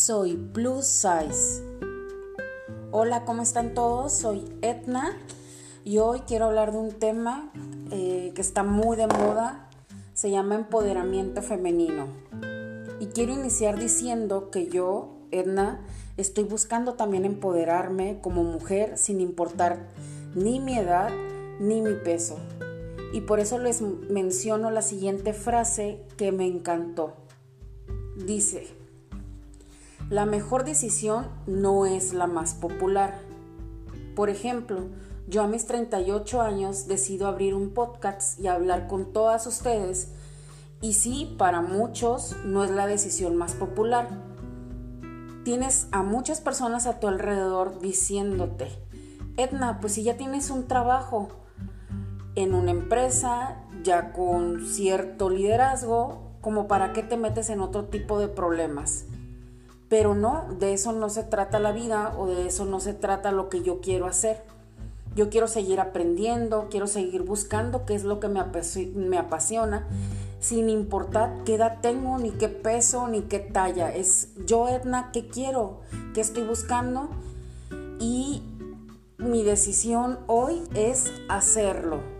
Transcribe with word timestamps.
soy 0.00 0.34
Plus 0.34 0.86
Size. 0.86 1.62
Hola, 2.90 3.26
¿cómo 3.26 3.42
están 3.42 3.74
todos? 3.74 4.14
Soy 4.14 4.50
Etna 4.62 5.14
y 5.84 5.98
hoy 5.98 6.20
quiero 6.20 6.46
hablar 6.46 6.72
de 6.72 6.78
un 6.78 6.92
tema 6.92 7.52
eh, 7.90 8.32
que 8.34 8.40
está 8.40 8.62
muy 8.62 8.96
de 8.96 9.06
moda. 9.06 9.68
Se 10.14 10.30
llama 10.30 10.54
empoderamiento 10.54 11.42
femenino. 11.42 12.06
Y 12.98 13.08
quiero 13.08 13.34
iniciar 13.34 13.78
diciendo 13.78 14.50
que 14.50 14.68
yo, 14.68 15.18
Etna, 15.32 15.84
estoy 16.16 16.44
buscando 16.44 16.94
también 16.94 17.26
empoderarme 17.26 18.20
como 18.22 18.42
mujer 18.42 18.96
sin 18.96 19.20
importar 19.20 19.86
ni 20.34 20.60
mi 20.60 20.78
edad 20.78 21.10
ni 21.60 21.82
mi 21.82 21.92
peso. 21.92 22.38
Y 23.12 23.20
por 23.20 23.38
eso 23.38 23.58
les 23.58 23.82
menciono 23.82 24.70
la 24.70 24.80
siguiente 24.80 25.34
frase 25.34 26.00
que 26.16 26.32
me 26.32 26.46
encantó. 26.46 27.12
Dice, 28.16 28.79
la 30.10 30.26
mejor 30.26 30.64
decisión 30.64 31.28
no 31.46 31.86
es 31.86 32.12
la 32.12 32.26
más 32.26 32.54
popular. 32.54 33.20
Por 34.16 34.28
ejemplo, 34.28 34.88
yo 35.28 35.42
a 35.42 35.46
mis 35.46 35.66
38 35.66 36.42
años 36.42 36.88
decido 36.88 37.28
abrir 37.28 37.54
un 37.54 37.70
podcast 37.70 38.38
y 38.40 38.48
hablar 38.48 38.88
con 38.88 39.12
todas 39.12 39.46
ustedes 39.46 40.08
y 40.82 40.94
sí, 40.94 41.36
para 41.38 41.60
muchos 41.60 42.36
no 42.44 42.64
es 42.64 42.70
la 42.72 42.88
decisión 42.88 43.36
más 43.36 43.54
popular. 43.54 44.08
Tienes 45.44 45.86
a 45.92 46.02
muchas 46.02 46.40
personas 46.40 46.86
a 46.86 46.98
tu 46.98 47.06
alrededor 47.06 47.80
diciéndote, 47.80 48.68
Edna, 49.36 49.78
pues 49.80 49.94
si 49.94 50.02
ya 50.02 50.16
tienes 50.16 50.50
un 50.50 50.66
trabajo 50.66 51.28
en 52.34 52.54
una 52.54 52.72
empresa, 52.72 53.62
ya 53.84 54.12
con 54.12 54.66
cierto 54.66 55.30
liderazgo, 55.30 56.32
como 56.40 56.66
para 56.66 56.92
qué 56.92 57.04
te 57.04 57.16
metes 57.16 57.48
en 57.48 57.60
otro 57.60 57.84
tipo 57.84 58.18
de 58.18 58.26
problemas. 58.26 59.04
Pero 59.90 60.14
no, 60.14 60.46
de 60.60 60.72
eso 60.72 60.92
no 60.92 61.10
se 61.10 61.24
trata 61.24 61.58
la 61.58 61.72
vida 61.72 62.14
o 62.16 62.26
de 62.26 62.46
eso 62.46 62.64
no 62.64 62.78
se 62.78 62.94
trata 62.94 63.32
lo 63.32 63.48
que 63.48 63.62
yo 63.62 63.80
quiero 63.80 64.06
hacer. 64.06 64.40
Yo 65.16 65.30
quiero 65.30 65.48
seguir 65.48 65.80
aprendiendo, 65.80 66.68
quiero 66.70 66.86
seguir 66.86 67.22
buscando 67.22 67.84
qué 67.84 67.96
es 67.96 68.04
lo 68.04 68.20
que 68.20 68.28
me, 68.28 68.40
me 68.94 69.18
apasiona, 69.18 69.88
sin 70.38 70.68
importar 70.70 71.42
qué 71.44 71.56
edad 71.56 71.78
tengo, 71.82 72.18
ni 72.18 72.30
qué 72.30 72.48
peso, 72.48 73.08
ni 73.08 73.22
qué 73.22 73.40
talla. 73.40 73.92
Es 73.92 74.28
yo, 74.46 74.68
Edna, 74.68 75.10
qué 75.12 75.26
quiero, 75.26 75.80
qué 76.14 76.20
estoy 76.20 76.44
buscando. 76.44 77.10
Y 77.98 78.44
mi 79.18 79.42
decisión 79.42 80.20
hoy 80.28 80.62
es 80.74 81.10
hacerlo. 81.28 82.19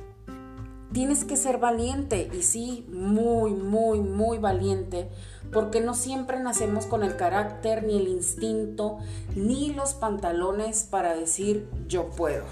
Tienes 0.92 1.24
que 1.24 1.36
ser 1.36 1.58
valiente 1.58 2.28
y 2.36 2.42
sí, 2.42 2.84
muy, 2.90 3.52
muy, 3.52 4.00
muy 4.00 4.38
valiente, 4.38 5.08
porque 5.52 5.80
no 5.80 5.94
siempre 5.94 6.40
nacemos 6.40 6.86
con 6.86 7.04
el 7.04 7.16
carácter, 7.16 7.84
ni 7.84 7.96
el 7.96 8.08
instinto, 8.08 8.98
ni 9.36 9.72
los 9.72 9.94
pantalones 9.94 10.82
para 10.82 11.14
decir 11.14 11.68
yo 11.86 12.10
puedo. 12.10 12.44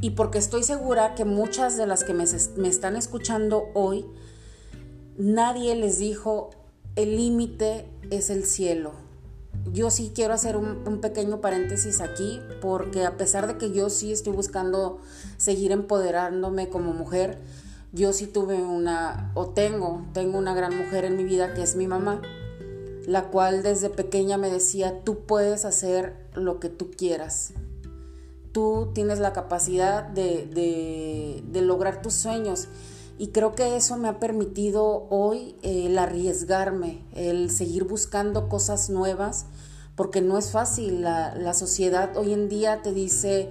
Y 0.00 0.10
porque 0.10 0.38
estoy 0.38 0.62
segura 0.62 1.14
que 1.14 1.24
muchas 1.24 1.76
de 1.76 1.86
las 1.86 2.04
que 2.04 2.14
me, 2.14 2.24
están 2.24 2.96
escuchando 2.96 3.64
hoy, 3.74 4.06
nadie 5.18 5.76
les 5.76 5.98
dijo 5.98 6.50
el 6.96 7.16
límite 7.16 7.86
es 8.10 8.28
el 8.28 8.44
cielo 8.44 9.11
yo 9.70 9.90
sí 9.90 10.12
quiero 10.14 10.34
hacer 10.34 10.56
un, 10.56 11.00
pequeño 11.00 11.40
paréntesis 11.40 12.00
aquí 12.00 12.40
porque 12.60 13.04
a 13.04 13.16
pesar 13.16 13.46
de 13.46 13.58
que 13.58 13.72
yo 13.72 13.90
sí 13.90 14.12
estoy 14.12 14.32
buscando 14.32 14.98
seguir 15.36 15.72
empoderándome 15.72 16.68
como 16.68 16.92
mujer, 16.92 17.38
yo 17.92 18.12
sí 18.12 18.26
tuve 18.26 18.56
una, 18.56 19.30
o 19.34 19.48
tengo, 19.48 20.04
tengo 20.12 20.38
una 20.38 20.54
gran 20.54 20.76
mujer 20.76 21.04
en 21.04 21.16
mi 21.16 21.24
vida 21.24 21.54
que 21.54 21.62
es 21.62 21.76
mi 21.76 21.86
mamá, 21.86 22.22
la 23.06 23.24
cual 23.28 23.62
desde 23.62 23.90
pequeña 23.90 24.38
me 24.38 24.50
decía, 24.50 25.02
tú 25.04 25.20
puedes 25.20 25.64
hacer 25.64 26.16
lo 26.34 26.58
que 26.58 26.68
tú 26.68 26.90
quieras. 26.90 27.52
Tú 28.52 28.90
tienes 28.94 29.18
la 29.18 29.32
capacidad 29.32 30.04
de, 30.04 31.42
de 31.46 31.62
lograr 31.62 32.02
tus 32.02 32.14
sueños. 32.14 32.68
Y 33.18 33.28
creo 33.28 33.54
que 33.54 33.76
eso 33.76 33.96
me 33.96 34.08
ha 34.08 34.18
permitido 34.18 35.06
hoy 35.10 35.56
el 35.62 35.98
arriesgarme, 35.98 37.04
el 37.14 37.50
seguir 37.50 37.84
buscando 37.84 38.48
cosas 38.48 38.90
nuevas, 38.90 39.46
porque 39.96 40.20
no 40.20 40.38
es 40.38 40.50
fácil. 40.50 41.02
La, 41.02 41.54
sociedad 41.54 42.16
hoy 42.16 42.32
en 42.32 42.48
día 42.48 42.82
te 42.82 42.92
dice, 42.92 43.50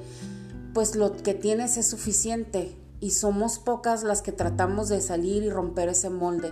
pues 0.74 0.96
lo 0.96 1.14
que 1.14 1.34
tienes 1.34 1.78
es 1.78 1.88
suficiente 1.88 2.76
y 3.00 3.12
somos 3.12 3.60
pocas 3.60 4.04
las 4.04 4.22
que 4.22 4.32
tratamos 4.32 4.90
de 4.90 5.02
salir 5.02 5.44
y 5.44 5.50
romper 5.50 5.90
ese 5.90 6.10
molde. 6.10 6.52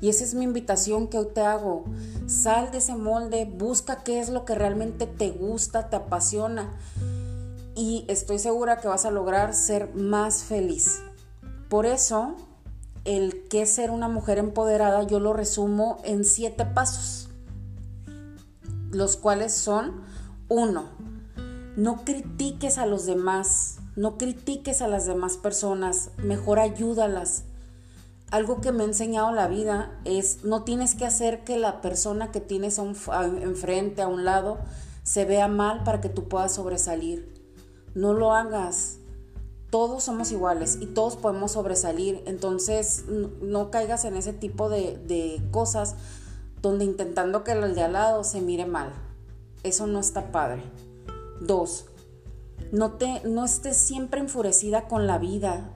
Y 0.00 0.08
esa 0.08 0.24
es 0.24 0.34
mi 0.34 0.44
invitación 0.44 1.08
que 1.08 1.18
hoy 1.18 1.28
te 1.32 1.40
hago. 1.40 1.84
Sal 2.26 2.70
de 2.70 2.78
ese 2.78 2.94
molde, 2.96 3.44
busca 3.46 4.02
qué 4.02 4.20
es 4.20 4.28
lo 4.28 4.44
que 4.44 4.54
realmente 4.54 5.06
te 5.06 5.30
gusta, 5.30 5.88
te 5.88 5.96
apasiona. 5.96 6.76
Y 7.74 8.04
estoy 8.08 8.38
segura 8.38 8.78
que 8.78 8.88
vas 8.88 9.04
a 9.04 9.10
lograr 9.10 9.54
ser 9.54 9.94
más 9.94 10.42
feliz. 10.42 11.00
Por 11.68 11.84
eso, 11.84 12.36
el 13.04 13.48
qué 13.48 13.66
ser 13.66 13.90
una 13.90 14.08
mujer 14.08 14.38
empoderada 14.38 15.02
yo 15.04 15.18
lo 15.18 15.32
resumo 15.32 15.98
en 16.04 16.24
siete 16.24 16.64
pasos, 16.64 17.28
los 18.92 19.16
cuales 19.16 19.52
son, 19.52 20.02
uno, 20.48 20.84
no 21.76 22.04
critiques 22.04 22.78
a 22.78 22.86
los 22.86 23.04
demás, 23.04 23.78
no 23.96 24.16
critiques 24.16 24.80
a 24.80 24.88
las 24.88 25.06
demás 25.06 25.36
personas, 25.36 26.10
mejor 26.18 26.60
ayúdalas. 26.60 27.44
Algo 28.30 28.60
que 28.60 28.72
me 28.72 28.82
ha 28.82 28.86
enseñado 28.86 29.32
la 29.32 29.48
vida 29.48 30.00
es 30.04 30.44
no 30.44 30.62
tienes 30.62 30.94
que 30.94 31.04
hacer 31.04 31.44
que 31.44 31.58
la 31.58 31.80
persona 31.80 32.32
que 32.32 32.40
tienes 32.40 32.78
enfrente, 32.78 34.02
a 34.02 34.08
un 34.08 34.24
lado, 34.24 34.58
se 35.02 35.24
vea 35.24 35.48
mal 35.48 35.84
para 35.84 36.00
que 36.00 36.08
tú 36.08 36.28
puedas 36.28 36.54
sobresalir. 36.54 37.32
No 37.94 38.14
lo 38.14 38.34
hagas 38.34 38.98
todos 39.70 40.04
somos 40.04 40.30
iguales 40.32 40.78
y 40.80 40.86
todos 40.86 41.16
podemos 41.16 41.52
sobresalir. 41.52 42.22
Entonces 42.26 43.04
no, 43.06 43.70
caigas 43.70 44.04
en 44.04 44.16
ese 44.16 44.32
tipo 44.32 44.68
de, 44.68 45.42
cosas 45.50 45.96
donde 46.62 46.84
intentando 46.84 47.44
que 47.44 47.52
el 47.52 47.74
de 47.74 47.82
al 47.82 47.92
lado 47.94 48.24
se 48.24 48.40
mire 48.40 48.66
mal. 48.66 48.92
Eso 49.62 49.86
no 49.86 50.00
está 50.00 50.30
padre. 50.30 50.62
Dos, 51.40 51.86
no, 52.72 52.92
te, 52.92 53.20
no 53.24 53.44
estés 53.44 53.76
siempre 53.76 54.20
enfurecida 54.20 54.88
con 54.88 55.06
la 55.06 55.18
vida. 55.18 55.70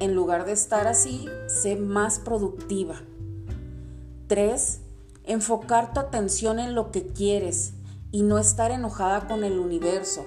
En 0.00 0.14
lugar 0.14 0.46
de 0.46 0.52
estar 0.52 0.86
así, 0.86 1.26
sé 1.46 1.76
más 1.76 2.18
productiva. 2.18 2.96
Tres, 4.28 4.80
enfocar 5.24 5.92
tu 5.92 6.00
atención 6.00 6.58
en 6.58 6.74
lo 6.74 6.90
que 6.90 7.06
quieres 7.06 7.72
y 8.12 8.22
no 8.22 8.38
estar 8.38 8.70
enojada 8.70 9.26
con 9.26 9.44
el 9.44 9.58
universo. 9.58 10.24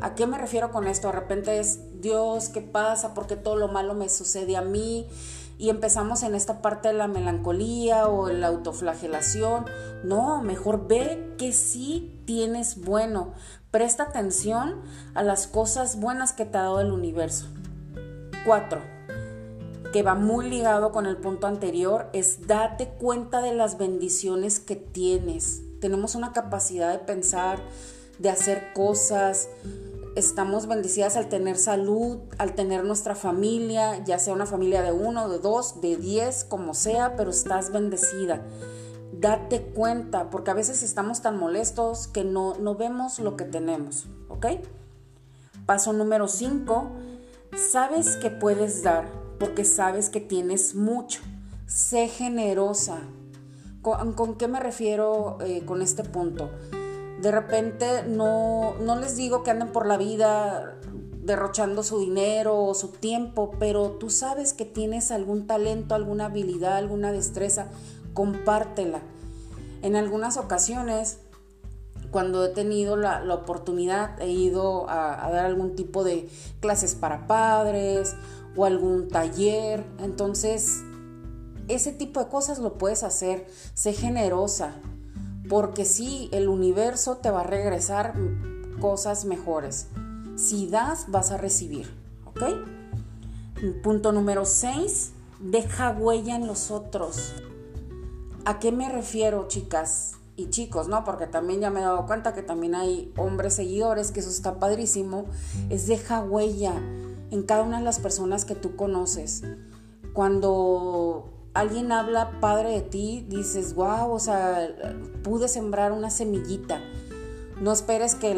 ¿A 0.00 0.14
qué 0.14 0.26
me 0.26 0.38
refiero 0.38 0.70
con 0.70 0.86
esto? 0.86 1.08
De 1.08 1.14
repente 1.14 1.58
es, 1.58 2.00
Dios, 2.00 2.48
¿qué 2.48 2.60
pasa? 2.60 3.14
¿Por 3.14 3.26
qué 3.26 3.36
todo 3.36 3.56
lo 3.56 3.68
malo 3.68 3.94
me 3.94 4.08
sucede 4.08 4.56
a 4.56 4.62
mí? 4.62 5.08
Y 5.56 5.70
empezamos 5.70 6.22
en 6.22 6.34
esta 6.34 6.60
parte 6.60 6.88
de 6.88 6.94
la 6.94 7.08
melancolía 7.08 8.08
o 8.08 8.28
la 8.28 8.48
autoflagelación. 8.48 9.66
No, 10.02 10.42
mejor 10.42 10.88
ve 10.88 11.34
que 11.38 11.52
sí 11.52 12.20
tienes 12.26 12.84
bueno. 12.84 13.32
Presta 13.70 14.04
atención 14.04 14.82
a 15.14 15.22
las 15.22 15.46
cosas 15.46 15.98
buenas 15.98 16.32
que 16.32 16.44
te 16.44 16.58
ha 16.58 16.62
dado 16.62 16.80
el 16.80 16.92
universo. 16.92 17.46
Cuatro, 18.44 18.80
que 19.92 20.02
va 20.02 20.16
muy 20.16 20.50
ligado 20.50 20.90
con 20.90 21.06
el 21.06 21.16
punto 21.16 21.46
anterior, 21.46 22.10
es 22.12 22.48
date 22.48 22.88
cuenta 23.00 23.40
de 23.40 23.54
las 23.54 23.78
bendiciones 23.78 24.58
que 24.58 24.74
tienes. 24.76 25.62
Tenemos 25.80 26.14
una 26.14 26.32
capacidad 26.32 26.90
de 26.90 26.98
pensar, 26.98 27.60
de 28.18 28.30
hacer 28.30 28.72
cosas. 28.72 29.48
Estamos 30.16 30.66
bendecidas 30.66 31.16
al 31.16 31.28
tener 31.28 31.56
salud, 31.56 32.18
al 32.38 32.54
tener 32.54 32.84
nuestra 32.84 33.14
familia, 33.14 34.04
ya 34.04 34.18
sea 34.18 34.32
una 34.32 34.46
familia 34.46 34.82
de 34.82 34.92
uno, 34.92 35.28
de 35.28 35.38
dos, 35.38 35.80
de 35.80 35.96
diez, 35.96 36.44
como 36.44 36.74
sea, 36.74 37.16
pero 37.16 37.30
estás 37.30 37.72
bendecida. 37.72 38.46
Date 39.12 39.62
cuenta, 39.74 40.30
porque 40.30 40.50
a 40.50 40.54
veces 40.54 40.82
estamos 40.82 41.22
tan 41.22 41.38
molestos 41.38 42.08
que 42.08 42.24
no, 42.24 42.56
no 42.58 42.74
vemos 42.76 43.18
lo 43.18 43.36
que 43.36 43.44
tenemos, 43.44 44.06
¿ok? 44.28 44.46
Paso 45.66 45.92
número 45.92 46.28
cinco, 46.28 46.90
sabes 47.56 48.16
que 48.16 48.30
puedes 48.30 48.82
dar 48.82 49.24
porque 49.38 49.64
sabes 49.64 50.10
que 50.10 50.20
tienes 50.20 50.74
mucho. 50.74 51.20
Sé 51.66 52.08
generosa. 52.08 53.00
¿Con, 53.82 54.36
qué 54.36 54.48
me 54.48 54.60
refiero 54.60 55.38
eh, 55.42 55.62
con 55.66 55.82
este 55.82 56.04
punto? 56.04 56.50
De 57.20 57.30
repente 57.30 58.02
no, 58.06 58.74
no 58.80 58.96
les 58.96 59.16
digo 59.16 59.42
que 59.42 59.50
anden 59.50 59.72
por 59.72 59.86
la 59.86 59.96
vida 59.96 60.78
derrochando 61.24 61.82
su 61.82 62.00
dinero 62.00 62.62
o 62.64 62.74
su 62.74 62.88
tiempo, 62.88 63.52
pero 63.58 63.92
tú 63.92 64.10
sabes 64.10 64.52
que 64.52 64.64
tienes 64.64 65.10
algún 65.10 65.46
talento, 65.46 65.94
alguna 65.94 66.26
habilidad, 66.26 66.76
alguna 66.76 67.12
destreza, 67.12 67.68
compártela. 68.12 69.00
En 69.82 69.96
algunas 69.96 70.36
ocasiones, 70.36 71.18
cuando 72.10 72.44
he 72.44 72.48
tenido 72.50 72.96
la, 72.96 73.22
oportunidad, 73.34 74.20
he 74.20 74.30
ido 74.30 74.88
a, 74.88 75.26
a, 75.26 75.30
dar 75.30 75.46
algún 75.46 75.74
tipo 75.74 76.04
de 76.04 76.28
clases 76.60 76.94
para 76.94 77.26
padres 77.26 78.14
o 78.54 78.66
algún 78.66 79.08
taller. 79.08 79.82
Entonces, 79.98 80.82
ese 81.68 81.92
tipo 81.92 82.20
de 82.20 82.28
cosas 82.28 82.58
lo 82.58 82.74
puedes 82.76 83.02
hacer. 83.02 83.46
Sé 83.74 83.94
generosa 83.94 84.74
Porque 85.48 85.84
sí, 85.84 86.28
el 86.32 86.48
universo 86.48 87.18
te 87.18 87.30
va 87.30 87.40
a 87.40 87.44
regresar 87.44 88.14
cosas 88.80 89.24
mejores. 89.24 89.88
Si 90.36 90.68
das, 90.68 91.06
vas 91.10 91.30
a 91.30 91.36
recibir. 91.36 91.90
¿Ok? 92.24 92.42
Punto 93.82 94.12
número 94.12 94.44
6. 94.44 95.12
Deja 95.40 95.90
huella 95.90 96.36
en 96.36 96.46
los 96.46 96.70
otros. 96.70 97.34
¿A 98.44 98.58
qué 98.58 98.72
me 98.72 98.88
refiero, 98.88 99.46
chicas 99.48 100.14
y 100.36 100.48
chicos? 100.50 100.88
¿No? 100.88 101.04
Porque 101.04 101.26
también 101.26 101.60
ya 101.60 101.70
me 101.70 101.80
he 101.80 101.82
dado 101.82 102.06
cuenta 102.06 102.34
que 102.34 102.42
también 102.42 102.74
hay 102.74 103.12
hombres 103.16 103.54
seguidores, 103.54 104.10
que 104.10 104.20
eso 104.20 104.30
está 104.30 104.58
padrísimo. 104.58 105.26
Es 105.70 105.86
deja 105.86 106.22
huella 106.22 106.74
en 107.30 107.42
cada 107.42 107.62
una 107.62 107.78
de 107.78 107.84
las 107.84 108.00
personas 108.00 108.44
que 108.44 108.54
tú 108.54 108.76
conoces. 108.76 109.42
Cuando 110.12 111.33
alguien 111.54 111.92
habla 111.92 112.40
padre 112.40 112.70
de 112.70 112.82
ti, 112.82 113.24
dices, 113.28 113.74
wow, 113.74 114.10
o 114.12 114.18
sea, 114.18 114.68
pude 115.22 115.48
sembrar 115.48 115.92
una 115.92 116.10
semillita. 116.10 116.80
No 117.60 117.72
esperes 117.72 118.16
que 118.16 118.34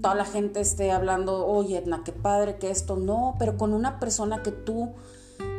toda 0.00 0.14
la 0.14 0.24
gente 0.24 0.60
esté 0.60 0.92
hablando, 0.92 1.44
oye, 1.46 1.78
Edna, 1.78 2.02
qué 2.04 2.12
padre 2.12 2.56
que 2.58 2.70
esto. 2.70 2.96
No, 2.96 3.34
pero 3.38 3.56
con 3.56 3.74
una 3.74 3.98
persona 3.98 4.42
que 4.42 4.52
tú 4.52 4.92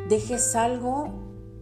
dejes 0.08 0.56
algo, 0.56 1.12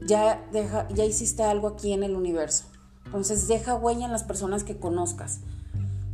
ya, 0.06 0.46
deja, 0.52 0.86
ya 0.88 1.04
hiciste 1.04 1.42
algo 1.42 1.68
aquí 1.68 1.92
en 1.92 2.04
el 2.04 2.14
universo. 2.14 2.66
Entonces 3.04 3.48
deja 3.48 3.74
huella 3.74 4.06
en 4.06 4.12
las 4.12 4.22
personas 4.22 4.62
que 4.62 4.78
conozcas. 4.78 5.40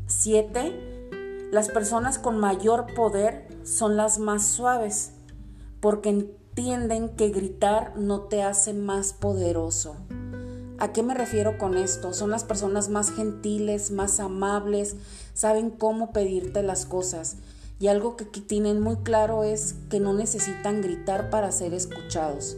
Siete, 0.07 1.09
las 1.53 1.69
personas 1.69 2.19
con 2.19 2.39
mayor 2.39 2.87
poder 2.95 3.47
son 3.65 3.97
las 3.97 4.19
más 4.19 4.47
suaves, 4.47 5.13
porque 5.81 6.35
entienden 6.51 7.11
que 7.11 7.29
gritar 7.29 7.97
no 7.97 8.23
te 8.23 8.43
hace 8.43 8.75
más 8.75 9.13
poderoso. 9.13 9.95
¿A 10.79 10.93
qué 10.93 11.03
me 11.03 11.15
refiero 11.15 11.59
con 11.59 11.77
esto? 11.77 12.13
Son 12.13 12.31
las 12.31 12.43
personas 12.43 12.89
más 12.89 13.13
gentiles, 13.13 13.93
más 13.93 14.19
amables, 14.19 14.97
saben 15.33 15.71
cómo 15.71 16.13
pedirte 16.13 16.63
las 16.65 16.87
cosas. 16.87 17.37
Y 17.79 17.87
algo 17.87 18.17
que 18.17 18.25
tienen 18.25 18.81
muy 18.81 18.97
claro 18.97 19.45
es 19.45 19.77
que 19.91 20.01
no 20.01 20.13
necesitan 20.13 20.83
gritar 20.83 21.31
para 21.31 21.53
ser 21.53 21.73
escuchados. 21.73 22.57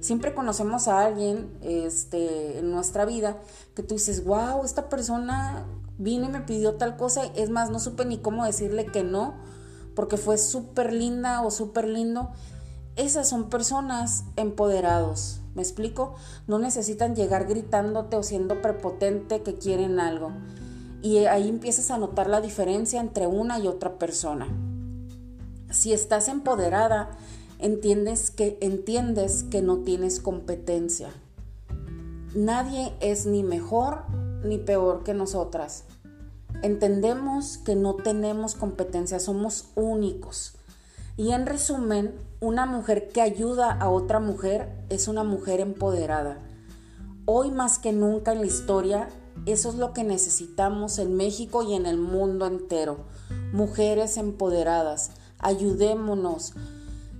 Siempre 0.00 0.34
conocemos 0.34 0.88
a 0.88 1.06
alguien 1.06 1.48
este, 1.62 2.58
en 2.58 2.72
nuestra 2.72 3.04
vida 3.04 3.38
que 3.74 3.84
tú 3.84 3.94
dices, 3.94 4.24
wow, 4.24 4.64
esta 4.64 4.88
persona 4.88 5.64
vino 5.96 6.26
y 6.26 6.30
me 6.30 6.40
pidió 6.40 6.74
tal 6.74 6.96
cosa. 6.96 7.22
Es 7.36 7.50
más, 7.50 7.70
no 7.70 7.78
supe 7.78 8.04
ni 8.04 8.18
cómo 8.18 8.44
decirle 8.44 8.86
que 8.86 9.04
no, 9.04 9.34
porque 9.94 10.16
fue 10.16 10.38
súper 10.38 10.92
linda 10.92 11.42
o 11.42 11.50
súper 11.50 11.86
lindo. 11.86 12.30
Esas 12.98 13.28
son 13.28 13.48
personas 13.48 14.24
empoderados, 14.34 15.40
¿me 15.54 15.62
explico? 15.62 16.16
No 16.48 16.58
necesitan 16.58 17.14
llegar 17.14 17.46
gritándote 17.46 18.16
o 18.16 18.24
siendo 18.24 18.60
prepotente 18.60 19.44
que 19.44 19.54
quieren 19.54 20.00
algo. 20.00 20.32
Y 21.00 21.18
ahí 21.26 21.48
empiezas 21.48 21.92
a 21.92 21.98
notar 21.98 22.28
la 22.28 22.40
diferencia 22.40 23.00
entre 23.00 23.28
una 23.28 23.60
y 23.60 23.68
otra 23.68 24.00
persona. 24.00 24.48
Si 25.70 25.92
estás 25.92 26.26
empoderada, 26.26 27.10
entiendes 27.60 28.32
que, 28.32 28.58
entiendes 28.60 29.44
que 29.44 29.62
no 29.62 29.78
tienes 29.84 30.18
competencia. 30.18 31.10
Nadie 32.34 32.92
es 32.98 33.26
ni 33.26 33.44
mejor 33.44 34.06
ni 34.42 34.58
peor 34.58 35.04
que 35.04 35.14
nosotras. 35.14 35.84
Entendemos 36.64 37.58
que 37.58 37.76
no 37.76 37.94
tenemos 37.94 38.56
competencia, 38.56 39.20
somos 39.20 39.66
únicos. 39.76 40.57
Y 41.18 41.32
en 41.32 41.46
resumen, 41.46 42.14
una 42.40 42.64
mujer 42.64 43.08
que 43.08 43.20
ayuda 43.20 43.72
a 43.72 43.90
otra 43.90 44.20
mujer 44.20 44.68
es 44.88 45.08
una 45.08 45.24
mujer 45.24 45.58
empoderada. 45.58 46.38
Hoy 47.24 47.50
más 47.50 47.80
que 47.80 47.92
nunca 47.92 48.30
en 48.30 48.38
la 48.38 48.46
historia, 48.46 49.08
eso 49.44 49.68
es 49.70 49.74
lo 49.74 49.92
que 49.92 50.04
necesitamos 50.04 51.00
en 51.00 51.16
México 51.16 51.64
y 51.64 51.74
en 51.74 51.86
el 51.86 51.98
mundo 51.98 52.46
entero. 52.46 52.98
Mujeres 53.52 54.16
empoderadas, 54.16 55.10
ayudémonos. 55.40 56.52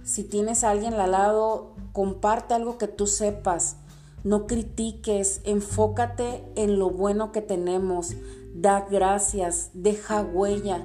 Si 0.05 0.23
tienes 0.23 0.63
a 0.63 0.71
alguien 0.71 0.95
al 0.95 1.11
lado, 1.11 1.75
comparte 1.93 2.55
algo 2.55 2.79
que 2.79 2.87
tú 2.87 3.09
sepas. 3.09 3.79
No 4.23 4.47
critiques, 4.47 5.41
enfócate 5.43 6.45
en 6.55 6.79
lo 6.79 6.91
bueno 6.91 7.33
que 7.33 7.43
tenemos. 7.43 8.13
Da 8.55 8.87
gracias, 8.89 9.71
deja 9.75 10.23
huella 10.23 10.85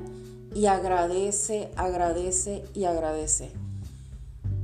y 0.53 0.67
agradece, 0.67 1.71
agradece 1.75 2.63
y 2.73 2.85
agradece. 2.85 3.51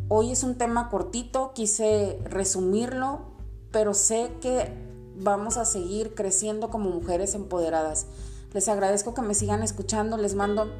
Hoy 0.07 0.31
es 0.31 0.43
un 0.43 0.55
tema 0.55 0.89
cortito, 0.89 1.51
quise 1.53 2.19
resumirlo, 2.25 3.19
pero 3.71 3.93
sé 3.93 4.31
que 4.41 4.71
vamos 5.15 5.57
a 5.57 5.65
seguir 5.65 6.15
creciendo 6.15 6.69
como 6.69 6.89
mujeres 6.89 7.35
empoderadas. 7.35 8.07
Les 8.53 8.67
agradezco 8.67 9.13
que 9.13 9.21
me 9.21 9.35
sigan 9.35 9.61
escuchando, 9.61 10.17
les 10.17 10.33
mando 10.33 10.71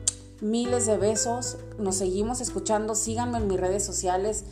miles 0.41 0.85
de 0.85 0.97
besos, 0.97 1.57
nos 1.77 1.95
seguimos 1.97 2.41
escuchando, 2.41 2.95
síganme 2.95 3.37
en 3.37 3.47
mis 3.47 3.59
redes 3.59 3.83
sociales, 3.83 4.45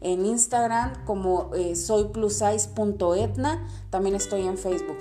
en 0.00 0.24
Instagram 0.24 1.04
como 1.04 1.54
eh, 1.54 1.74
soyplusize.etna, 1.74 3.66
también 3.90 4.14
estoy 4.14 4.46
en 4.46 4.58
Facebook. 4.58 4.98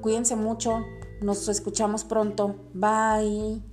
Cuídense 0.00 0.36
mucho, 0.36 0.84
nos 1.22 1.48
escuchamos 1.48 2.04
pronto, 2.04 2.56
bye. 2.74 3.71